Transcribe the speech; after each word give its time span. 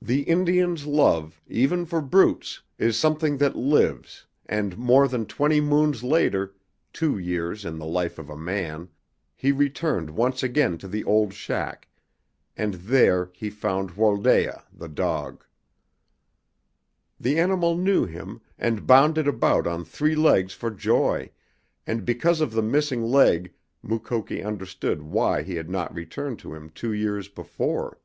The 0.00 0.22
Indian's 0.22 0.86
love, 0.86 1.42
even 1.48 1.86
for 1.86 2.00
brutes, 2.00 2.62
is 2.78 2.96
some 2.96 3.16
thing 3.18 3.38
that 3.38 3.56
lives, 3.56 4.24
and 4.48 4.78
more 4.78 5.08
than 5.08 5.26
twenty 5.26 5.60
moons 5.60 6.04
later 6.04 6.54
two 6.92 7.18
years 7.18 7.64
in 7.64 7.76
the 7.76 7.84
life 7.84 8.16
of 8.20 8.30
a 8.30 8.36
man 8.36 8.90
he 9.34 9.50
returned 9.50 10.10
once 10.10 10.44
again 10.44 10.78
to 10.78 10.86
the 10.86 11.02
old 11.02 11.34
shack, 11.34 11.88
and 12.56 12.74
there 12.74 13.32
he 13.34 13.50
found 13.50 13.90
Wholdaia, 13.90 14.62
the 14.72 14.86
dog! 14.88 15.44
The 17.18 17.36
animal 17.36 17.76
knew 17.76 18.04
him, 18.04 18.42
and 18.56 18.86
bounded 18.86 19.26
about 19.26 19.66
on 19.66 19.84
three 19.84 20.14
legs 20.14 20.52
for 20.54 20.70
joy, 20.70 21.32
and 21.88 22.04
because 22.04 22.40
of 22.40 22.52
the 22.52 22.62
missing 22.62 23.02
leg 23.02 23.52
Mukoki 23.82 24.44
understood 24.44 25.02
why 25.02 25.42
he 25.42 25.56
had 25.56 25.68
not 25.68 25.92
returned 25.92 26.38
to 26.38 26.54
him 26.54 26.70
two 26.70 26.92
years 26.92 27.26
before. 27.26 27.98